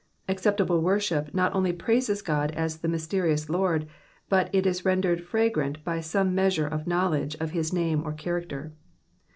Acceptable 0.27 0.81
worship 0.81 1.31
not 1.31 1.53
only 1.53 1.71
praises 1.71 2.23
God 2.23 2.49
as 2.53 2.79
the 2.79 2.87
mysterious 2.87 3.51
Lord, 3.51 3.85
but 4.29 4.49
it 4.51 4.65
is 4.65 4.83
rendered 4.83 5.21
fragrant 5.23 5.83
by 5.83 5.99
some 6.01 6.33
measure 6.33 6.65
of 6.65 6.87
knowledge 6.87 7.35
of 7.35 7.51
his 7.51 7.71
name 7.71 8.01
or 8.03 8.11
character. 8.13 8.73